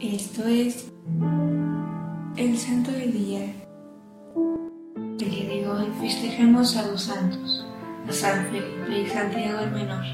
Esto 0.00 0.44
es 0.46 0.92
el 2.36 2.56
Santo 2.56 2.92
Día. 2.92 3.52
El 4.96 5.18
día 5.18 5.48
de 5.48 5.68
hoy 5.68 5.86
festejamos 6.00 6.76
a 6.76 6.86
dos 6.86 7.02
santos, 7.02 7.66
a 8.08 8.12
San 8.12 8.46
Felipe 8.46 9.00
y 9.00 9.08
Santiago 9.08 9.58
el 9.58 9.72
Menor. 9.72 10.04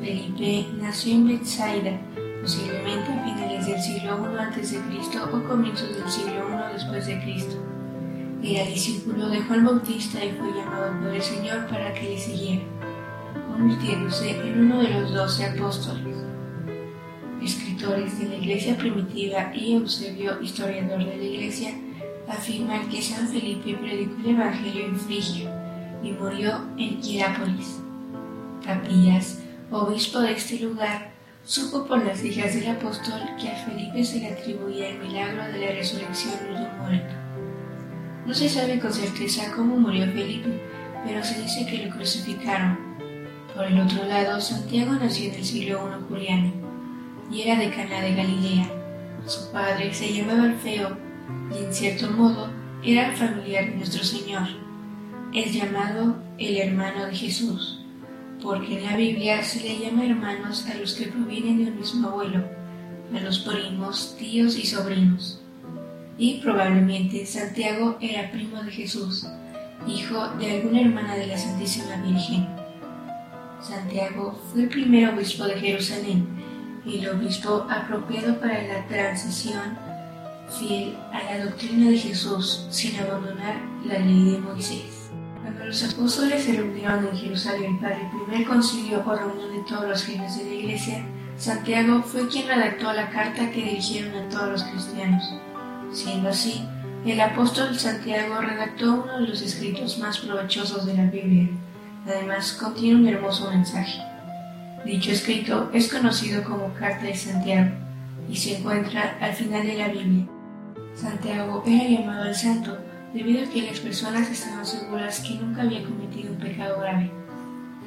Felipe 0.00 0.68
nació 0.80 1.14
en 1.14 1.26
Bethsaida, 1.26 2.00
posiblemente 2.40 3.10
a 3.10 3.24
finales 3.24 3.66
del 3.66 3.80
siglo 3.80 4.32
I 4.32 4.38
a.C. 4.38 4.78
o 4.78 5.48
comienzos 5.48 5.88
del 5.88 6.08
siglo 6.08 6.48
I 6.48 6.72
después 6.74 7.06
de 7.08 7.20
Cristo. 7.20 7.56
Era 8.44 8.64
discípulo 8.70 9.28
de 9.28 9.40
Juan 9.40 9.64
Bautista 9.64 10.24
y 10.24 10.30
fue 10.34 10.52
llamado 10.52 11.00
por 11.00 11.12
el 11.12 11.22
Señor 11.22 11.66
para 11.66 11.92
que 11.94 12.10
le 12.10 12.16
siguiera, 12.16 12.62
convirtiéndose 13.48 14.40
en 14.40 14.66
uno 14.66 14.82
de 14.82 14.88
los 14.88 15.12
doce 15.12 15.46
apóstoles 15.46 16.30
escritores 17.80 18.18
de 18.18 18.28
la 18.28 18.34
Iglesia 18.36 18.76
primitiva 18.76 19.52
y 19.54 19.72
Eusebio, 19.72 20.42
historiador 20.42 20.98
de 20.98 21.16
la 21.16 21.24
Iglesia, 21.24 21.72
afirman 22.28 22.86
que 22.90 23.00
San 23.00 23.26
Felipe 23.26 23.74
predicó 23.74 24.16
el 24.22 24.36
Evangelio 24.36 24.84
en 24.84 24.96
Frigia 24.96 25.98
y 26.02 26.12
murió 26.12 26.60
en 26.76 27.00
Hierápolis. 27.00 27.80
Capillas, 28.62 29.38
obispo 29.70 30.20
de 30.20 30.32
este 30.32 30.60
lugar, 30.60 31.10
supo 31.42 31.86
por 31.86 32.04
las 32.04 32.22
hijas 32.22 32.54
del 32.54 32.68
apóstol 32.68 33.18
que 33.40 33.48
a 33.48 33.64
Felipe 33.64 34.04
se 34.04 34.20
le 34.20 34.28
atribuía 34.28 34.90
el 34.90 34.98
milagro 34.98 35.42
de 35.44 35.58
la 35.58 35.72
resurrección 35.72 36.34
de 36.44 36.56
un 36.56 36.78
muerto. 36.80 37.14
No 38.26 38.34
se 38.34 38.50
sabe 38.50 38.78
con 38.78 38.92
certeza 38.92 39.52
cómo 39.56 39.78
murió 39.78 40.04
Felipe, 40.04 40.60
pero 41.06 41.24
se 41.24 41.40
dice 41.40 41.64
que 41.64 41.86
lo 41.86 41.96
crucificaron. 41.96 42.78
Por 43.54 43.64
el 43.64 43.80
otro 43.80 44.04
lado, 44.04 44.38
Santiago 44.38 44.92
nació 44.92 45.30
en 45.30 45.36
el 45.36 45.44
siglo 45.44 45.88
I 45.88 46.04
juliano 46.08 46.59
y 47.30 47.42
era 47.42 47.58
de 47.58 47.70
Cana 47.70 48.00
de 48.00 48.14
Galilea. 48.14 48.70
Su 49.26 49.50
padre 49.52 49.92
se 49.94 50.12
llamaba 50.12 50.44
Alfeo 50.44 50.96
y 51.54 51.64
en 51.64 51.72
cierto 51.72 52.10
modo 52.10 52.50
era 52.82 53.12
familiar 53.12 53.66
de 53.66 53.76
nuestro 53.76 54.02
Señor. 54.02 54.48
Es 55.32 55.54
llamado 55.54 56.16
el 56.38 56.56
hermano 56.56 57.06
de 57.06 57.14
Jesús, 57.14 57.84
porque 58.42 58.78
en 58.78 58.84
la 58.84 58.96
Biblia 58.96 59.42
se 59.42 59.60
le 59.60 59.78
llama 59.78 60.06
hermanos 60.06 60.66
a 60.66 60.74
los 60.74 60.94
que 60.94 61.06
provienen 61.06 61.64
de 61.64 61.70
un 61.70 61.78
mismo 61.78 62.08
abuelo, 62.08 62.44
a 63.14 63.20
los 63.20 63.40
primos, 63.40 64.16
tíos 64.18 64.58
y 64.58 64.66
sobrinos. 64.66 65.40
Y 66.18 66.40
probablemente 66.40 67.24
Santiago 67.26 67.96
era 68.00 68.30
primo 68.30 68.62
de 68.62 68.72
Jesús, 68.72 69.26
hijo 69.86 70.28
de 70.38 70.50
alguna 70.50 70.80
hermana 70.80 71.16
de 71.16 71.28
la 71.28 71.38
Santísima 71.38 71.96
Virgen. 71.96 72.46
Santiago 73.60 74.40
fue 74.50 74.62
el 74.62 74.68
primer 74.68 75.10
obispo 75.10 75.44
de 75.44 75.54
Jerusalén 75.54 76.26
el 76.86 77.08
obispo 77.08 77.66
apropiado 77.70 78.38
para 78.40 78.62
la 78.62 78.86
transición 78.86 79.76
fiel 80.58 80.96
a 81.12 81.22
la 81.22 81.44
doctrina 81.44 81.90
de 81.90 81.98
Jesús 81.98 82.66
sin 82.70 82.98
abandonar 82.98 83.56
la 83.84 83.98
ley 83.98 84.32
de 84.32 84.38
Moisés. 84.38 85.10
Cuando 85.42 85.66
los 85.66 85.84
apóstoles 85.84 86.44
se 86.44 86.52
reunieron 86.52 87.06
en 87.06 87.16
Jerusalén 87.16 87.80
para 87.80 87.96
el 87.96 88.10
primer 88.10 88.46
concilio 88.46 89.02
o 89.06 89.14
reunión 89.14 89.52
de 89.52 89.62
todos 89.68 89.88
los 89.88 90.04
jefes 90.04 90.38
de 90.38 90.44
la 90.44 90.54
iglesia, 90.54 91.04
Santiago 91.36 92.02
fue 92.02 92.28
quien 92.28 92.48
redactó 92.48 92.92
la 92.92 93.08
carta 93.10 93.50
que 93.50 93.62
dirigieron 93.62 94.14
a 94.14 94.28
todos 94.28 94.48
los 94.50 94.64
cristianos. 94.64 95.22
Siendo 95.92 96.28
así, 96.28 96.66
el 97.06 97.20
apóstol 97.20 97.78
Santiago 97.78 98.40
redactó 98.40 99.02
uno 99.04 99.20
de 99.20 99.28
los 99.28 99.40
escritos 99.40 99.98
más 99.98 100.18
provechosos 100.18 100.84
de 100.84 100.94
la 100.94 101.04
Biblia. 101.04 101.48
Además, 102.06 102.52
contiene 102.52 103.00
un 103.00 103.08
hermoso 103.08 103.50
mensaje. 103.50 104.09
Dicho 104.84 105.10
escrito 105.10 105.70
es 105.74 105.92
conocido 105.92 106.42
como 106.42 106.72
Carta 106.72 107.04
de 107.04 107.14
Santiago 107.14 107.70
y 108.30 108.36
se 108.36 108.56
encuentra 108.56 109.18
al 109.20 109.34
final 109.34 109.66
de 109.66 109.76
la 109.76 109.88
Biblia. 109.88 110.26
Santiago 110.94 111.62
era 111.66 111.84
llamado 111.84 112.24
el 112.24 112.34
santo 112.34 112.78
debido 113.12 113.44
a 113.44 113.50
que 113.50 113.62
las 113.62 113.78
personas 113.78 114.30
estaban 114.30 114.64
seguras 114.64 115.20
que 115.20 115.34
nunca 115.34 115.62
había 115.62 115.84
cometido 115.84 116.32
un 116.32 116.38
pecado 116.38 116.80
grave. 116.80 117.10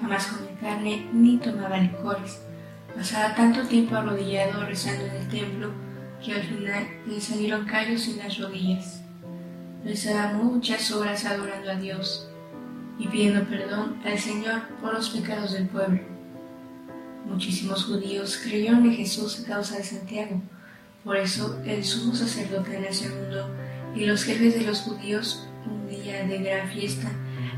Jamás 0.00 0.26
comía 0.26 0.60
carne 0.60 1.06
ni 1.12 1.38
tomaba 1.38 1.78
licores. 1.78 2.42
Pasaba 2.96 3.36
tanto 3.36 3.62
tiempo 3.68 3.94
arrodillado 3.94 4.66
rezando 4.66 5.04
en 5.06 5.12
el 5.12 5.28
templo 5.28 5.70
que 6.24 6.34
al 6.34 6.42
final 6.42 6.88
le 7.06 7.20
salieron 7.20 7.66
callos 7.66 8.08
en 8.08 8.18
las 8.18 8.36
rodillas. 8.36 9.00
Rezaba 9.84 10.32
muchas 10.32 10.90
horas 10.90 11.24
adorando 11.24 11.70
a 11.70 11.76
Dios 11.76 12.28
y 12.98 13.06
pidiendo 13.06 13.44
perdón 13.44 13.96
al 14.04 14.18
Señor 14.18 14.62
por 14.80 14.92
los 14.92 15.10
pecados 15.10 15.52
del 15.52 15.68
pueblo. 15.68 16.19
Muchísimos 17.26 17.84
judíos 17.84 18.40
creyeron 18.42 18.84
en 18.84 18.94
Jesús 18.94 19.40
a 19.40 19.46
causa 19.46 19.76
de 19.76 19.84
Santiago. 19.84 20.42
Por 21.04 21.16
eso 21.16 21.60
el 21.64 21.84
sumo 21.84 22.14
sacerdote 22.14 22.80
del 22.80 22.92
segundo 22.92 23.48
y 23.94 24.04
los 24.06 24.24
jefes 24.24 24.54
de 24.54 24.62
los 24.62 24.80
judíos, 24.80 25.46
un 25.66 25.88
día 25.88 26.26
de 26.26 26.38
gran 26.38 26.68
fiesta, 26.68 27.10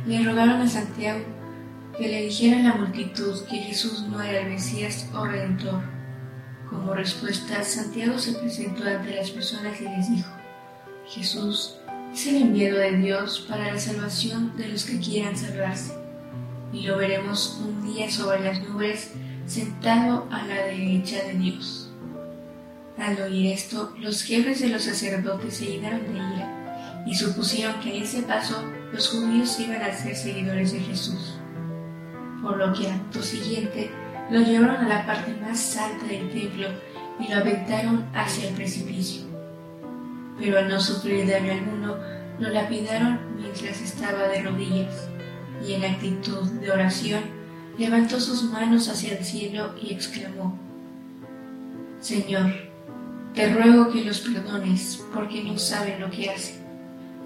le 0.06 0.22
rogaron 0.22 0.60
a 0.60 0.68
Santiago 0.68 1.24
que 1.96 2.08
le 2.08 2.22
dijera 2.22 2.58
a 2.58 2.62
la 2.62 2.74
multitud 2.74 3.44
que 3.50 3.58
Jesús 3.58 4.02
no 4.08 4.20
era 4.20 4.40
el 4.40 4.50
Mesías 4.50 5.08
o 5.14 5.24
Redentor. 5.24 5.82
Como 6.68 6.94
respuesta, 6.94 7.62
Santiago 7.62 8.18
se 8.18 8.32
presentó 8.32 8.84
ante 8.84 9.14
las 9.14 9.30
personas 9.30 9.78
y 9.80 9.84
les 9.84 10.10
dijo, 10.10 10.30
Jesús 11.06 11.76
es 12.12 12.26
el 12.26 12.36
enviado 12.36 12.78
de 12.78 12.96
Dios 12.96 13.46
para 13.48 13.72
la 13.72 13.78
salvación 13.78 14.56
de 14.56 14.68
los 14.68 14.84
que 14.84 14.98
quieran 14.98 15.36
salvarse. 15.36 15.94
Y 16.72 16.86
lo 16.86 16.96
veremos 16.96 17.60
un 17.66 17.84
día 17.84 18.10
sobre 18.10 18.40
las 18.40 18.62
nubes 18.62 19.12
sentado 19.52 20.26
a 20.30 20.46
la 20.46 20.54
derecha 20.64 21.22
de 21.24 21.34
Dios. 21.34 21.90
Al 22.96 23.20
oír 23.20 23.52
esto, 23.52 23.92
los 24.00 24.22
jefes 24.22 24.60
de 24.60 24.70
los 24.70 24.84
sacerdotes 24.84 25.58
se 25.58 25.66
llenaron 25.66 26.04
de 26.04 26.14
ira 26.14 27.02
y 27.06 27.14
supusieron 27.14 27.78
que 27.80 27.94
en 27.94 28.02
ese 28.02 28.22
paso 28.22 28.64
los 28.94 29.10
judíos 29.10 29.60
iban 29.60 29.82
a 29.82 29.92
ser 29.92 30.16
seguidores 30.16 30.72
de 30.72 30.80
Jesús. 30.80 31.38
Por 32.40 32.56
lo 32.56 32.72
que 32.72 32.88
acto 32.88 33.22
siguiente 33.22 33.90
lo 34.30 34.40
llevaron 34.40 34.86
a 34.86 34.88
la 34.88 35.06
parte 35.06 35.34
más 35.42 35.76
alta 35.76 36.06
del 36.06 36.30
templo 36.30 36.68
y 37.20 37.28
lo 37.28 37.36
aventaron 37.36 38.06
hacia 38.14 38.48
el 38.48 38.54
precipicio. 38.54 39.24
Pero 40.38 40.60
al 40.60 40.68
no 40.70 40.80
sufrir 40.80 41.28
daño 41.28 41.52
alguno, 41.52 41.96
lo 42.38 42.48
lapidaron 42.48 43.36
mientras 43.36 43.82
estaba 43.82 44.28
de 44.28 44.44
rodillas 44.44 45.10
y 45.62 45.74
en 45.74 45.84
actitud 45.84 46.50
de 46.52 46.70
oración 46.70 47.41
levantó 47.78 48.20
sus 48.20 48.44
manos 48.44 48.88
hacia 48.88 49.18
el 49.18 49.24
cielo 49.24 49.74
y 49.80 49.92
exclamó, 49.92 50.58
Señor, 52.00 52.52
te 53.34 53.52
ruego 53.52 53.90
que 53.90 54.04
los 54.04 54.20
perdones 54.20 55.02
porque 55.14 55.42
no 55.42 55.56
saben 55.56 56.00
lo 56.00 56.10
que 56.10 56.30
hacen. 56.30 56.56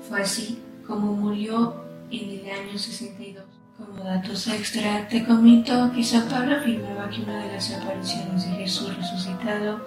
Fue 0.09 0.21
así 0.21 0.59
como 0.87 1.13
murió 1.13 1.85
en 2.11 2.41
el 2.41 2.51
año 2.51 2.79
62. 2.79 3.45
Como 3.77 4.05
datos 4.05 4.47
extra, 4.47 5.07
te 5.09 5.25
comento 5.25 5.91
que 5.95 6.03
San 6.03 6.29
Pablo 6.29 6.57
afirmaba 6.57 7.11
que 7.11 7.23
una 7.23 7.45
de 7.45 7.53
las 7.53 7.73
apariciones 7.73 8.49
de 8.49 8.57
Jesús 8.57 8.97
resucitado 8.97 9.81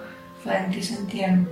fue 0.44 0.56
ante 0.56 0.81
Santiago. 0.81 1.48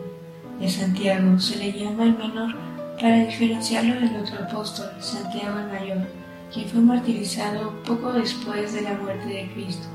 De 0.59 0.69
Santiago 0.69 1.39
se 1.39 1.57
le 1.57 1.71
llama 1.71 2.03
el 2.03 2.17
menor 2.17 2.55
para 2.99 3.25
diferenciarlo 3.25 3.95
del 3.95 4.17
otro 4.17 4.43
apóstol, 4.43 4.89
Santiago 4.99 5.59
el 5.59 5.67
mayor 5.67 6.07
quien 6.53 6.67
fue 6.69 6.81
martirizado 6.81 7.73
poco 7.83 8.13
después 8.13 8.73
de 8.73 8.81
la 8.81 8.93
muerte 8.93 9.27
de 9.27 9.51
Cristo. 9.53 9.87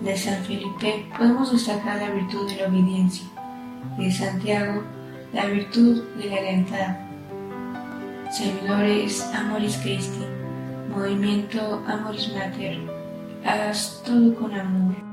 De 0.00 0.16
San 0.16 0.42
Felipe 0.44 1.06
podemos 1.16 1.52
destacar 1.52 2.00
la 2.00 2.10
virtud 2.10 2.48
de 2.48 2.56
la 2.56 2.68
obediencia, 2.68 3.26
de 3.98 4.10
Santiago 4.10 4.82
la 5.32 5.46
virtud 5.46 6.02
de 6.16 6.30
la 6.30 6.40
lealtad. 6.40 6.96
Servidores 8.30 9.22
Amoris 9.34 9.76
Christi, 9.78 10.24
Movimiento 10.94 11.82
Amoris 11.86 12.32
Mater, 12.34 12.78
haz 13.44 14.02
todo 14.04 14.34
con 14.34 14.54
amor. 14.54 15.09